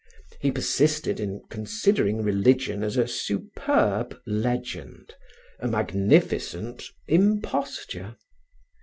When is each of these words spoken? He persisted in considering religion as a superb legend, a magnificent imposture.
He 0.39 0.49
persisted 0.49 1.19
in 1.19 1.43
considering 1.51 2.23
religion 2.23 2.81
as 2.81 2.97
a 2.97 3.07
superb 3.07 4.19
legend, 4.25 5.13
a 5.59 5.67
magnificent 5.67 6.85
imposture. 7.07 8.15